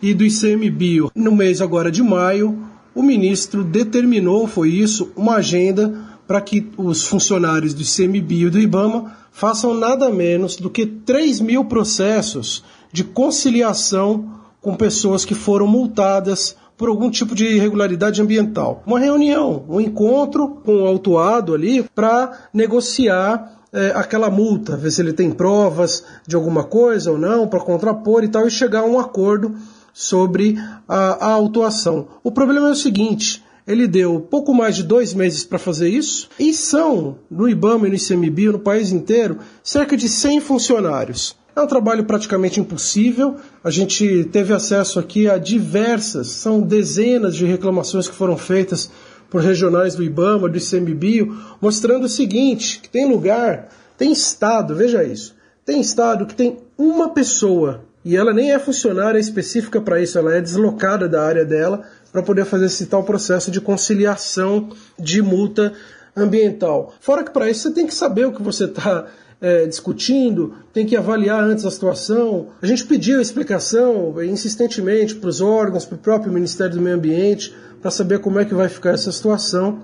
e 0.00 0.14
do 0.14 0.24
ICMBio. 0.24 1.10
No 1.16 1.32
mês 1.32 1.60
agora 1.60 1.90
de 1.90 2.00
maio, 2.00 2.68
o 2.98 3.02
ministro 3.02 3.62
determinou, 3.62 4.48
foi 4.48 4.70
isso, 4.70 5.12
uma 5.14 5.36
agenda 5.36 5.94
para 6.26 6.40
que 6.40 6.68
os 6.76 7.06
funcionários 7.06 7.72
do 7.72 7.80
ICMBio 7.80 8.48
e 8.48 8.50
do 8.50 8.58
IBAMA 8.58 9.16
façam 9.30 9.72
nada 9.72 10.10
menos 10.10 10.56
do 10.56 10.68
que 10.68 10.84
3 10.84 11.38
mil 11.38 11.64
processos 11.64 12.64
de 12.92 13.04
conciliação 13.04 14.28
com 14.60 14.74
pessoas 14.74 15.24
que 15.24 15.32
foram 15.32 15.68
multadas 15.68 16.56
por 16.76 16.88
algum 16.88 17.08
tipo 17.08 17.36
de 17.36 17.46
irregularidade 17.46 18.20
ambiental. 18.20 18.82
Uma 18.84 18.98
reunião, 18.98 19.64
um 19.68 19.80
encontro 19.80 20.60
com 20.64 20.82
o 20.82 20.86
autuado 20.88 21.54
ali 21.54 21.84
para 21.94 22.48
negociar 22.52 23.60
é, 23.72 23.92
aquela 23.94 24.28
multa, 24.28 24.76
ver 24.76 24.90
se 24.90 25.00
ele 25.00 25.12
tem 25.12 25.30
provas 25.30 26.02
de 26.26 26.34
alguma 26.34 26.64
coisa 26.64 27.12
ou 27.12 27.18
não, 27.18 27.46
para 27.46 27.60
contrapor 27.60 28.24
e 28.24 28.28
tal, 28.28 28.44
e 28.44 28.50
chegar 28.50 28.80
a 28.80 28.86
um 28.86 28.98
acordo 28.98 29.54
sobre 29.98 30.56
a, 30.86 31.26
a 31.26 31.32
autuação. 31.32 32.06
O 32.22 32.30
problema 32.30 32.68
é 32.68 32.70
o 32.70 32.76
seguinte: 32.76 33.42
ele 33.66 33.88
deu 33.88 34.20
pouco 34.20 34.54
mais 34.54 34.76
de 34.76 34.84
dois 34.84 35.12
meses 35.12 35.42
para 35.42 35.58
fazer 35.58 35.88
isso, 35.88 36.28
e 36.38 36.54
são, 36.54 37.18
no 37.28 37.48
IBAMA 37.48 37.88
e 37.88 37.90
no 37.90 37.96
ICMBio, 37.96 38.52
no 38.52 38.58
país 38.60 38.92
inteiro, 38.92 39.40
cerca 39.60 39.96
de 39.96 40.08
100 40.08 40.40
funcionários. 40.40 41.36
É 41.56 41.60
um 41.60 41.66
trabalho 41.66 42.04
praticamente 42.04 42.60
impossível. 42.60 43.38
A 43.64 43.70
gente 43.70 44.28
teve 44.30 44.54
acesso 44.54 45.00
aqui 45.00 45.28
a 45.28 45.36
diversas, 45.36 46.28
são 46.28 46.60
dezenas 46.60 47.34
de 47.34 47.44
reclamações 47.44 48.06
que 48.06 48.14
foram 48.14 48.38
feitas 48.38 48.88
por 49.28 49.42
regionais 49.42 49.96
do 49.96 50.04
IBAMA, 50.04 50.48
do 50.48 50.58
ICMBio, 50.58 51.36
mostrando 51.60 52.04
o 52.04 52.08
seguinte, 52.08 52.78
que 52.80 52.88
tem 52.88 53.10
lugar, 53.10 53.68
tem 53.96 54.12
estado, 54.12 54.76
veja 54.76 55.02
isso, 55.02 55.34
tem 55.66 55.80
estado 55.80 56.24
que 56.24 56.36
tem 56.36 56.56
uma 56.78 57.10
pessoa 57.10 57.87
e 58.08 58.16
ela 58.16 58.32
nem 58.32 58.52
é 58.52 58.58
funcionária 58.58 59.18
específica 59.18 59.82
para 59.82 60.00
isso, 60.00 60.16
ela 60.16 60.34
é 60.34 60.40
deslocada 60.40 61.06
da 61.06 61.22
área 61.22 61.44
dela 61.44 61.82
para 62.10 62.22
poder 62.22 62.46
fazer 62.46 62.64
esse 62.64 62.86
tal 62.86 63.04
processo 63.04 63.50
de 63.50 63.60
conciliação 63.60 64.70
de 64.98 65.20
multa 65.20 65.74
ambiental. 66.16 66.94
Fora 67.00 67.22
que 67.22 67.30
para 67.30 67.50
isso 67.50 67.64
você 67.64 67.74
tem 67.74 67.86
que 67.86 67.92
saber 67.92 68.24
o 68.24 68.32
que 68.32 68.40
você 68.40 68.64
está 68.64 69.08
é, 69.42 69.66
discutindo, 69.66 70.54
tem 70.72 70.86
que 70.86 70.96
avaliar 70.96 71.44
antes 71.44 71.66
a 71.66 71.70
situação. 71.70 72.46
A 72.62 72.66
gente 72.66 72.86
pediu 72.86 73.20
explicação 73.20 74.14
insistentemente 74.22 75.14
para 75.14 75.28
os 75.28 75.42
órgãos, 75.42 75.84
para 75.84 75.96
o 75.96 75.98
próprio 75.98 76.32
Ministério 76.32 76.76
do 76.76 76.80
Meio 76.80 76.96
Ambiente, 76.96 77.54
para 77.82 77.90
saber 77.90 78.20
como 78.20 78.38
é 78.38 78.44
que 78.46 78.54
vai 78.54 78.70
ficar 78.70 78.94
essa 78.94 79.12
situação, 79.12 79.80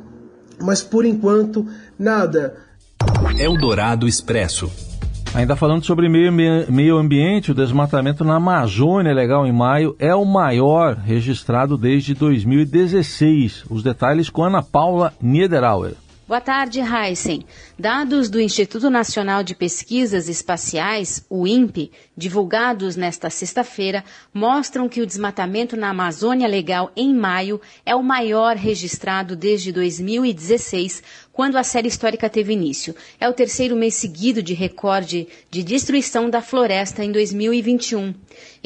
mas 0.59 0.81
por 0.81 1.05
enquanto 1.05 1.69
nada. 1.99 2.57
Eldorado 3.39 4.09
Expresso. 4.09 4.73
Ainda 5.35 5.57
falando 5.57 5.85
sobre 5.85 6.09
meio, 6.09 6.33
meio 6.33 6.97
ambiente, 6.97 7.51
o 7.51 7.55
desmatamento 7.55 8.23
na 8.25 8.37
Amazônia 8.37 9.13
legal 9.13 9.45
em 9.45 9.53
maio 9.53 9.97
é 9.99 10.15
o 10.15 10.25
maior 10.25 10.95
registrado 10.95 11.77
desde 11.77 12.15
2016. 12.15 13.65
Os 13.69 13.83
detalhes 13.83 14.31
com 14.31 14.45
Ana 14.45 14.63
Paula 14.63 15.13
Niederauer. 15.21 15.95
Boa 16.27 16.41
tarde, 16.41 16.81
Heisen. 16.81 17.45
Dados 17.79 18.31
do 18.31 18.41
Instituto 18.41 18.89
Nacional 18.89 19.43
de 19.43 19.55
Pesquisas 19.55 20.27
Espaciais, 20.27 21.23
o 21.29 21.47
INPE, 21.47 21.93
divulgados 22.17 22.97
nesta 22.97 23.29
sexta-feira, 23.29 24.03
mostram 24.33 24.89
que 24.89 25.03
o 25.03 25.07
desmatamento 25.07 25.77
na 25.77 25.91
Amazônia 25.91 26.49
Legal 26.49 26.91
em 26.97 27.13
maio 27.15 27.61
é 27.85 27.95
o 27.95 28.03
maior 28.03 28.57
registrado 28.57 29.37
desde 29.37 29.71
2016, 29.71 31.03
quando 31.31 31.59
a 31.59 31.63
série 31.63 31.89
histórica 31.89 32.31
teve 32.31 32.55
início. 32.55 32.97
É 33.21 33.29
o 33.29 33.35
terceiro 33.35 33.77
mês 33.77 33.95
seguido 33.95 34.43
de 34.43 34.55
recorde 34.55 35.29
de 35.51 35.63
destruição 35.63 36.31
da 36.31 36.41
floresta 36.41 37.05
em 37.05 37.13
2021. 37.13 38.15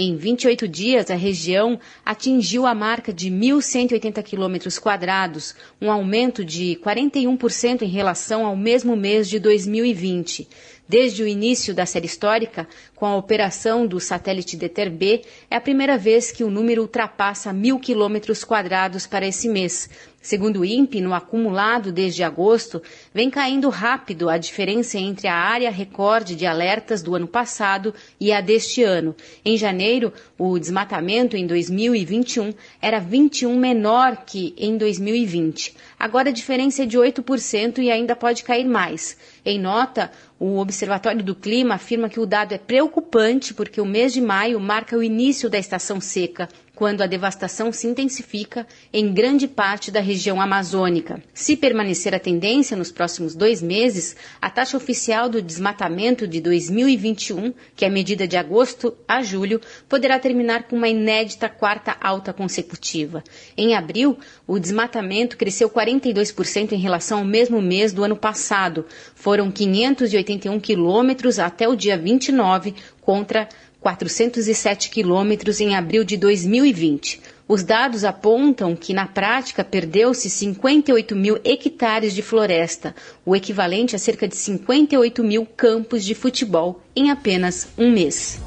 Em 0.00 0.14
28 0.14 0.69
dias, 0.69 1.11
a 1.11 1.17
região 1.17 1.76
atingiu 2.07 2.67
a 2.67 2.73
marca 2.73 3.12
de 3.12 3.28
1.180 3.33 4.23
quilômetros 4.23 4.78
quadrados, 4.78 5.57
um 5.83 5.90
aumento 5.90 6.45
de 6.45 6.78
41% 6.81 7.83
em 7.83 7.88
relação 7.88 8.47
ao 8.47 8.55
mesmo 8.57 8.95
mês 8.95 9.28
de 9.28 9.40
2020. 9.40 10.49
Desde 10.88 11.23
o 11.23 11.26
início 11.26 11.75
da 11.75 11.85
série 11.85 12.07
histórica, 12.07 12.66
com 12.97 13.04
a 13.04 13.14
operação 13.14 13.87
do 13.87 14.00
satélite 14.00 14.57
DETER-B, 14.57 15.23
é 15.50 15.57
a 15.57 15.61
primeira 15.61 15.99
vez 15.99 16.33
que 16.33 16.42
o 16.42 16.49
número 16.50 16.80
ultrapassa 16.80 17.52
mil 17.52 17.78
quilômetros 17.78 18.42
quadrados 18.42 19.07
para 19.07 19.26
esse 19.26 19.50
mês, 19.50 19.90
Segundo 20.21 20.61
o 20.61 20.64
INPE, 20.64 21.00
no 21.00 21.14
acumulado 21.14 21.92
desde 21.92 22.25
agosto, 22.25 22.83
vem 23.14 23.30
caindo 23.30 23.68
rápido 23.68 24.28
a 24.28 24.37
diferença 24.37 24.99
entre 24.99 25.28
a 25.28 25.35
área 25.35 25.71
recorde 25.71 26.35
de 26.35 26.45
alertas 26.45 27.00
do 27.00 27.14
ano 27.14 27.28
passado 27.28 27.95
e 28.21 28.33
a 28.33 28.40
deste 28.40 28.83
ano. 28.83 29.14
Em 29.45 29.57
janeiro, 29.57 30.12
o 30.37 30.59
desmatamento 30.59 31.37
em 31.37 31.47
2021 31.47 32.52
era 32.83 32.99
21 32.99 33.57
menor 33.57 34.25
que 34.26 34.54
em 34.59 34.76
2020. 34.76 35.76
Agora 35.99 36.30
a 36.30 36.33
diferença 36.33 36.83
é 36.83 36.87
de 36.87 36.99
8% 36.99 37.78
e 37.78 37.90
ainda 37.90 38.16
pode 38.16 38.42
cair 38.42 38.66
mais. 38.66 39.16
Em 39.45 39.59
nota, 39.59 40.11
o 40.40 40.59
Observatório 40.59 41.23
do 41.23 41.35
Clima 41.35 41.75
afirma 41.75 42.09
que 42.09 42.21
o 42.21 42.26
dado 42.26 42.52
é 42.52 42.59
preocupante 42.59 43.52
porque 43.52 43.80
o 43.80 43.87
mês 43.87 44.12
de 44.12 44.21
maio 44.21 44.61
marca 44.61 44.97
o 44.97 45.02
início 45.02 45.50
da 45.50 45.59
estação 45.59 46.00
seca 46.00 46.49
quando 46.79 47.03
a 47.03 47.09
devastação 47.09 47.73
se 47.73 47.89
intensifica 47.89 48.65
em 48.93 49.13
grande 49.13 49.49
parte 49.49 49.91
da 49.91 49.99
região 49.99 50.41
amazônica. 50.41 51.21
Se 51.35 51.57
permanecer 51.57 52.15
a 52.15 52.21
tendência 52.21 52.77
nos 52.77 52.93
próximos 52.93 53.35
dois 53.35 53.61
meses, 53.61 54.15
a 54.41 54.49
taxa 54.49 54.77
oficial 54.77 55.29
do 55.29 55.43
desmatamento 55.43 56.25
de 56.25 56.41
2021, 56.41 57.53
que 57.75 57.85
é 57.85 57.91
medida 57.91 58.29
de 58.29 58.37
agosto 58.37 58.97
a 59.09 59.25
julho, 59.25 59.61
poderá 59.89 60.21
terminar 60.21 60.69
com 60.69 60.77
uma 60.77 60.87
inédita 60.87 61.49
quarta 61.49 61.97
alta 62.01 62.33
consecutiva. 62.33 63.25
Em 63.57 63.75
abril, 63.75 64.17
o 64.47 64.57
desmatamento 64.57 65.37
cresceu 65.37 65.69
42% 65.69 66.71
em 66.71 66.79
relação 66.79 67.19
ao 67.19 67.25
mesmo 67.25 67.61
mês 67.61 67.93
do 67.93 68.05
ano 68.05 68.17
passado. 68.17 68.87
Foram 69.17 69.51
581 69.51 70.61
quilômetros 70.61 71.41
até 71.41 71.67
o 71.67 71.75
dia 71.75 71.99
29 71.99 72.73
contra 73.09 73.49
407 73.81 74.91
quilômetros 74.91 75.61
em 75.61 75.75
abril 75.75 76.05
de 76.05 76.17
2020. 76.17 77.21
Os 77.49 77.63
dados 77.63 78.05
apontam 78.05 78.77
que, 78.77 78.93
na 78.93 79.07
prática, 79.07 79.65
perdeu-se 79.65 80.29
58 80.29 81.17
mil 81.17 81.39
hectares 81.43 82.15
de 82.15 82.21
floresta, 82.21 82.95
o 83.25 83.35
equivalente 83.35 83.97
a 83.97 83.99
cerca 83.99 84.29
de 84.29 84.37
58 84.37 85.25
mil 85.25 85.47
campos 85.47 86.05
de 86.05 86.15
futebol 86.15 86.83
em 86.95 87.11
apenas 87.11 87.69
um 87.79 87.91
mês. 87.91 88.39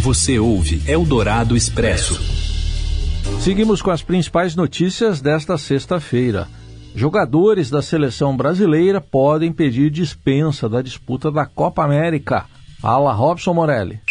Você 0.00 0.38
ouve 0.38 0.82
Eldorado 0.86 1.56
Expresso. 1.56 2.18
Seguimos 3.40 3.82
com 3.82 3.90
as 3.90 4.02
principais 4.02 4.54
notícias 4.54 5.20
desta 5.20 5.58
sexta-feira. 5.58 6.48
Jogadores 6.94 7.68
da 7.68 7.82
seleção 7.82 8.36
brasileira 8.36 9.00
podem 9.00 9.52
pedir 9.52 9.90
dispensa 9.90 10.68
da 10.68 10.80
disputa 10.80 11.30
da 11.30 11.44
Copa 11.44 11.84
América. 11.84 12.46
Fala, 12.80 13.12
Robson 13.12 13.52
Morelli. 13.52 14.03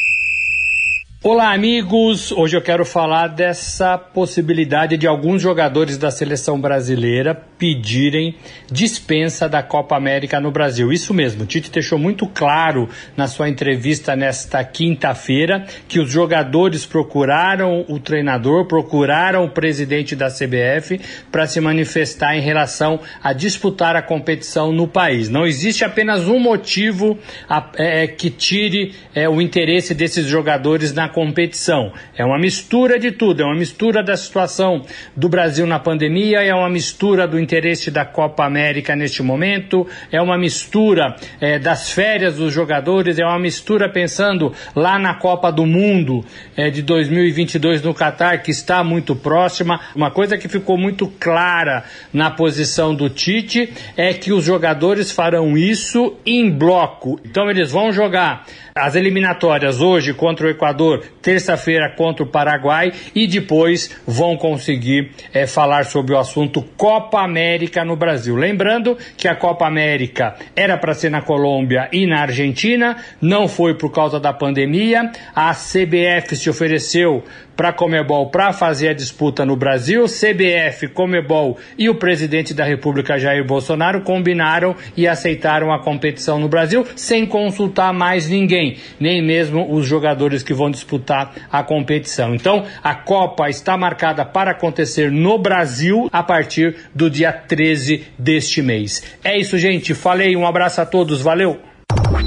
Olá, 1.25 1.53
amigos! 1.53 2.33
Hoje 2.33 2.57
eu 2.57 2.61
quero 2.61 2.83
falar 2.83 3.27
dessa 3.27 3.97
possibilidade 3.97 4.97
de 4.97 5.07
alguns 5.07 5.41
jogadores 5.41 5.97
da 5.97 6.11
seleção 6.11 6.59
brasileira 6.59 7.33
pedirem 7.57 8.35
dispensa 8.69 9.47
da 9.47 9.63
Copa 9.63 9.95
América 9.95 10.41
no 10.41 10.51
Brasil. 10.51 10.91
Isso 10.91 11.13
mesmo, 11.13 11.45
Tite 11.45 11.71
deixou 11.71 11.97
muito 11.97 12.27
claro 12.27 12.89
na 13.15 13.25
sua 13.25 13.47
entrevista 13.47 14.17
nesta 14.17 14.61
quinta-feira 14.65 15.65
que 15.87 15.97
os 15.97 16.11
jogadores 16.11 16.85
procuraram 16.85 17.85
o 17.87 17.99
treinador, 17.99 18.65
procuraram 18.65 19.45
o 19.45 19.49
presidente 19.49 20.17
da 20.17 20.27
CBF 20.27 20.99
para 21.31 21.47
se 21.47 21.61
manifestar 21.61 22.35
em 22.35 22.41
relação 22.41 22.99
a 23.23 23.31
disputar 23.31 23.95
a 23.95 24.01
competição 24.01 24.73
no 24.73 24.89
país. 24.89 25.29
Não 25.29 25.47
existe 25.47 25.85
apenas 25.85 26.27
um 26.27 26.37
motivo 26.37 27.17
a, 27.47 27.65
é, 27.77 28.07
que 28.07 28.29
tire 28.29 28.93
é, 29.15 29.29
o 29.29 29.41
interesse 29.41 29.93
desses 29.93 30.25
jogadores 30.25 30.91
na 30.91 31.12
competição. 31.13 31.93
É 32.17 32.25
uma 32.25 32.39
mistura 32.39 32.99
de 32.99 33.11
tudo, 33.11 33.43
é 33.43 33.45
uma 33.45 33.55
mistura 33.55 34.03
da 34.03 34.17
situação 34.17 34.81
do 35.15 35.29
Brasil 35.29 35.65
na 35.65 35.79
pandemia, 35.79 36.41
é 36.41 36.53
uma 36.53 36.69
mistura 36.69 37.27
do 37.27 37.39
interesse 37.39 37.91
da 37.91 38.03
Copa 38.03 38.43
América 38.43 38.95
neste 38.95 39.21
momento, 39.21 39.87
é 40.11 40.19
uma 40.19 40.37
mistura 40.37 41.15
é, 41.39 41.59
das 41.59 41.91
férias 41.91 42.35
dos 42.35 42.51
jogadores, 42.51 43.19
é 43.19 43.23
uma 43.23 43.39
mistura 43.39 43.87
pensando 43.87 44.51
lá 44.75 44.97
na 44.97 45.13
Copa 45.13 45.51
do 45.51 45.65
Mundo 45.65 46.25
é, 46.57 46.69
de 46.69 46.81
2022 46.81 47.83
no 47.83 47.93
Catar, 47.93 48.39
que 48.39 48.51
está 48.51 48.83
muito 48.83 49.15
próxima. 49.15 49.79
Uma 49.95 50.09
coisa 50.09 50.37
que 50.37 50.49
ficou 50.49 50.77
muito 50.77 51.07
clara 51.19 51.83
na 52.11 52.31
posição 52.31 52.95
do 52.95 53.09
Tite 53.09 53.71
é 53.95 54.13
que 54.13 54.33
os 54.33 54.43
jogadores 54.43 55.11
farão 55.11 55.55
isso 55.55 56.17
em 56.25 56.49
bloco. 56.49 57.19
Então 57.23 57.49
eles 57.49 57.71
vão 57.71 57.91
jogar 57.91 58.45
as 58.75 58.95
eliminatórias 58.95 59.81
hoje 59.81 60.13
contra 60.13 60.47
o 60.47 60.49
Equador, 60.49 61.03
terça-feira 61.21 61.89
contra 61.95 62.23
o 62.23 62.27
Paraguai 62.27 62.91
e 63.13 63.27
depois 63.27 63.95
vão 64.07 64.35
conseguir 64.35 65.11
é, 65.31 65.45
falar 65.45 65.85
sobre 65.85 66.13
o 66.13 66.17
assunto 66.17 66.63
Copa 66.75 67.21
América 67.21 67.85
no 67.85 67.95
Brasil. 67.95 68.35
Lembrando 68.35 68.97
que 69.15 69.27
a 69.27 69.35
Copa 69.35 69.67
América 69.67 70.35
era 70.55 70.77
para 70.77 70.93
ser 70.93 71.11
na 71.11 71.21
Colômbia 71.21 71.87
e 71.91 72.07
na 72.07 72.21
Argentina, 72.21 72.97
não 73.21 73.47
foi 73.47 73.75
por 73.75 73.91
causa 73.91 74.19
da 74.19 74.33
pandemia. 74.33 75.11
A 75.35 75.53
CBF 75.53 76.35
se 76.35 76.49
ofereceu 76.49 77.23
para 77.55 77.69
a 77.69 77.73
Comebol 77.73 78.29
para 78.29 78.53
fazer 78.53 78.89
a 78.89 78.93
disputa 78.93 79.45
no 79.45 79.55
Brasil. 79.55 80.05
CBF, 80.05 80.87
Comebol 80.89 81.57
e 81.77 81.89
o 81.89 81.95
presidente 81.95 82.53
da 82.53 82.63
República 82.63 83.17
Jair 83.17 83.45
Bolsonaro 83.45 84.01
combinaram 84.01 84.75
e 84.95 85.07
aceitaram 85.07 85.71
a 85.71 85.79
competição 85.79 86.39
no 86.39 86.47
Brasil 86.47 86.85
sem 86.95 87.25
consultar 87.25 87.93
mais 87.93 88.27
ninguém, 88.27 88.77
nem 88.99 89.21
mesmo 89.21 89.73
os 89.73 89.85
jogadores 89.85 90.43
que 90.43 90.53
vão 90.53 90.69
disputar 90.69 91.33
a 91.51 91.63
competição. 91.63 92.35
Então, 92.35 92.65
a 92.83 92.95
Copa 92.95 93.49
está 93.49 93.77
marcada 93.77 94.25
para 94.25 94.51
acontecer 94.51 95.11
no 95.11 95.37
Brasil 95.37 96.09
a 96.11 96.23
partir 96.23 96.75
do 96.93 97.09
dia 97.09 97.31
13 97.31 98.07
deste 98.17 98.61
mês. 98.61 99.03
É 99.23 99.37
isso, 99.37 99.57
gente. 99.57 99.93
Falei, 99.93 100.35
um 100.35 100.47
abraço 100.47 100.81
a 100.81 100.85
todos, 100.85 101.21
valeu. 101.21 101.59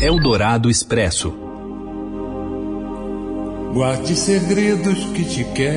Eldorado 0.00 0.68
Expresso. 0.70 1.45
Guarde 3.76 4.16
segredos 4.16 5.04
que 5.12 5.22
te 5.22 5.44
quero 5.44 5.76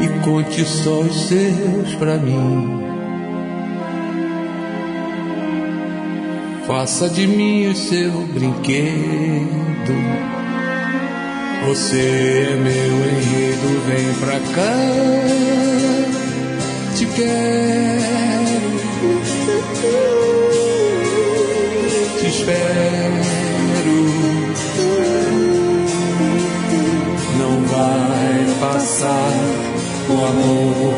e 0.00 0.08
conte 0.24 0.64
só 0.64 1.02
os 1.02 1.28
seus 1.28 1.94
pra 2.00 2.16
mim. 2.16 2.82
Faça 6.66 7.08
de 7.10 7.28
mim 7.28 7.68
o 7.68 7.76
seu 7.76 8.10
brinquedo. 8.34 9.94
Você 11.68 12.48
é 12.50 12.56
meu 12.56 12.96
enredo, 13.06 13.68
vem 13.86 14.14
pra 14.14 14.40
cá. 14.52 14.78
Te 16.96 17.06
quero, 17.06 18.72
te 22.18 22.26
espero. 22.26 23.21
Passar, 28.82 29.30
o 30.08 30.24
amor. 30.26 30.94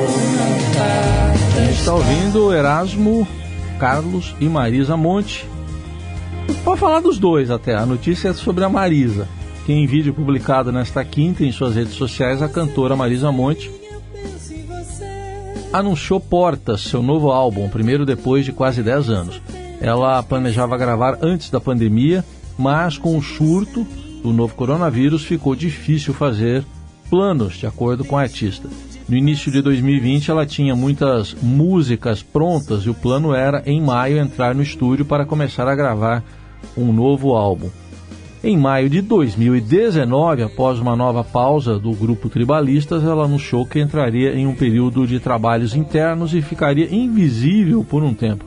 A 1.55 1.61
gente 1.67 1.79
está 1.79 1.93
ouvindo 1.93 2.55
Erasmo, 2.55 3.29
Carlos 3.79 4.35
e 4.41 4.47
Marisa 4.47 4.97
Monte. 4.97 5.47
Pode 6.65 6.81
falar 6.81 7.01
dos 7.01 7.19
dois 7.19 7.51
até. 7.51 7.75
A 7.75 7.85
notícia 7.85 8.31
é 8.31 8.33
sobre 8.33 8.65
a 8.65 8.71
Marisa, 8.71 9.29
que 9.67 9.73
em 9.75 9.87
vídeo 9.87 10.15
publicado 10.15 10.73
nesta 10.73 11.05
quinta 11.05 11.45
em 11.45 11.53
suas 11.53 11.75
redes 11.75 11.93
sociais, 11.93 12.41
a 12.41 12.49
cantora 12.49 12.97
Marisa 12.97 13.31
Monte 13.31 13.71
anunciou 15.71 16.19
Portas, 16.19 16.81
seu 16.81 17.03
novo 17.03 17.33
álbum, 17.33 17.69
primeiro 17.69 18.07
depois 18.07 18.47
de 18.47 18.53
quase 18.53 18.83
10 18.83 19.11
anos. 19.11 19.43
Ela 19.79 20.23
planejava 20.23 20.79
gravar 20.79 21.19
antes 21.21 21.51
da 21.51 21.61
pandemia, 21.61 22.25
mas 22.57 22.97
com 22.97 23.19
o 23.19 23.23
surto 23.23 23.87
do 24.23 24.33
novo 24.33 24.55
coronavírus 24.55 25.23
ficou 25.23 25.55
difícil 25.55 26.15
fazer 26.15 26.65
planos, 27.11 27.55
de 27.55 27.67
acordo 27.67 28.05
com 28.05 28.17
a 28.17 28.23
artista. 28.23 28.69
No 29.09 29.17
início 29.17 29.53
de 29.53 29.61
2020, 29.61 30.31
ela 30.31 30.47
tinha 30.47 30.75
muitas 30.75 31.37
músicas 31.43 32.23
prontas 32.23 32.85
e 32.85 32.91
o 32.91 32.95
plano 32.95 33.35
era, 33.35 33.63
em 33.67 33.81
maio, 33.81 34.19
entrar 34.19 34.55
no 34.55 34.63
estúdio 34.63 35.05
para 35.05 35.27
começar 35.27 35.69
a 35.69 35.75
gravar 35.75 36.25
um 36.77 36.93
novo 36.93 37.35
álbum. 37.35 37.69
Em 38.43 38.59
maio 38.59 38.91
de 38.91 39.01
2019, 39.01 40.43
após 40.43 40.79
uma 40.79 40.95
nova 40.95 41.25
pausa 41.25 41.79
do 41.79 41.93
grupo 41.93 42.29
Tribalistas, 42.29 43.03
ela 43.03 43.25
anunciou 43.25 43.65
que 43.65 43.81
entraria 43.81 44.35
em 44.35 44.47
um 44.47 44.55
período 44.55 45.07
de 45.07 45.19
trabalhos 45.19 45.75
internos 45.75 46.35
e 46.35 46.43
ficaria 46.43 46.95
invisível 46.95 47.83
por 47.83 48.03
um 48.03 48.13
tempo. 48.13 48.45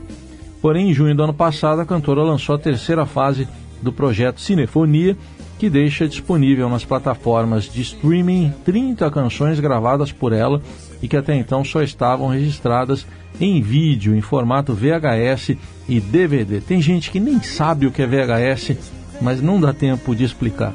Porém, 0.62 0.90
em 0.90 0.94
junho 0.94 1.14
do 1.14 1.22
ano 1.22 1.34
passado, 1.34 1.80
a 1.80 1.86
cantora 1.86 2.22
lançou 2.22 2.54
a 2.54 2.58
terceira 2.58 3.06
fase 3.06 3.48
do 3.82 3.92
projeto 3.92 4.40
Cinefonia, 4.40 5.16
que 5.58 5.68
deixa 5.68 6.08
disponível 6.08 6.68
nas 6.68 6.84
plataformas 6.84 7.64
de 7.64 7.82
streaming 7.82 8.54
30 8.64 9.10
canções 9.10 9.58
gravadas 9.58 10.12
por 10.12 10.32
ela 10.32 10.62
e 11.02 11.08
que 11.08 11.16
até 11.16 11.34
então 11.34 11.64
só 11.64 11.82
estavam 11.82 12.28
registradas 12.28 13.06
em 13.40 13.60
vídeo, 13.60 14.14
em 14.14 14.20
formato 14.20 14.72
VHS 14.72 15.56
e 15.88 16.00
DVD. 16.00 16.60
Tem 16.60 16.80
gente 16.80 17.10
que 17.10 17.20
nem 17.20 17.42
sabe 17.42 17.86
o 17.86 17.90
que 17.90 18.02
é 18.02 18.06
VHS, 18.06 18.76
mas 19.20 19.42
não 19.42 19.60
dá 19.60 19.72
tempo 19.72 20.14
de 20.14 20.24
explicar. 20.24 20.72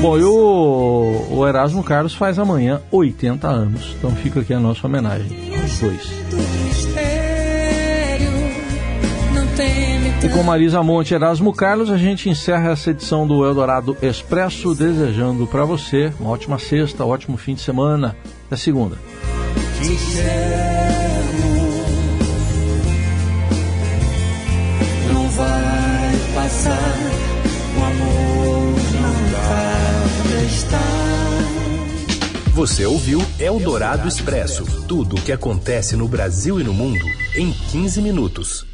Bom, 0.00 0.18
e 0.18 0.24
o, 0.24 1.26
o 1.30 1.46
Erasmo 1.46 1.82
Carlos 1.82 2.14
faz 2.14 2.38
amanhã 2.38 2.80
80 2.90 3.48
anos, 3.48 3.94
então 3.98 4.10
fica 4.12 4.40
aqui 4.40 4.54
a 4.54 4.60
nossa 4.60 4.86
homenagem 4.86 5.28
aos 5.60 5.78
dois. 5.80 7.21
E 10.24 10.28
com 10.28 10.42
Marisa 10.42 10.82
Monte 10.82 11.10
e 11.10 11.14
Erasmo 11.14 11.52
Carlos, 11.52 11.90
a 11.90 11.98
gente 11.98 12.30
encerra 12.30 12.70
essa 12.70 12.90
edição 12.90 13.26
do 13.26 13.44
Eldorado 13.44 13.96
Expresso, 14.00 14.74
desejando 14.74 15.46
para 15.46 15.64
você 15.64 16.12
uma 16.20 16.30
ótima 16.30 16.58
sexta, 16.60 17.04
um 17.04 17.08
ótimo 17.08 17.36
fim 17.36 17.54
de 17.54 17.60
semana. 17.60 18.16
Até 18.46 18.56
segunda. 18.56 18.96
Não 25.12 25.28
vai 25.28 26.12
passar, 26.34 26.98
o 27.76 27.84
amor 27.84 28.74
não 29.00 29.12
vai 29.32 30.46
estar. 30.46 31.02
Você 32.54 32.86
ouviu 32.86 33.20
Eldorado 33.40 34.06
Expresso 34.06 34.64
tudo 34.86 35.16
o 35.16 35.20
que 35.20 35.32
acontece 35.32 35.96
no 35.96 36.06
Brasil 36.06 36.60
e 36.60 36.64
no 36.64 36.72
mundo 36.72 37.04
em 37.34 37.50
15 37.50 38.00
minutos. 38.00 38.71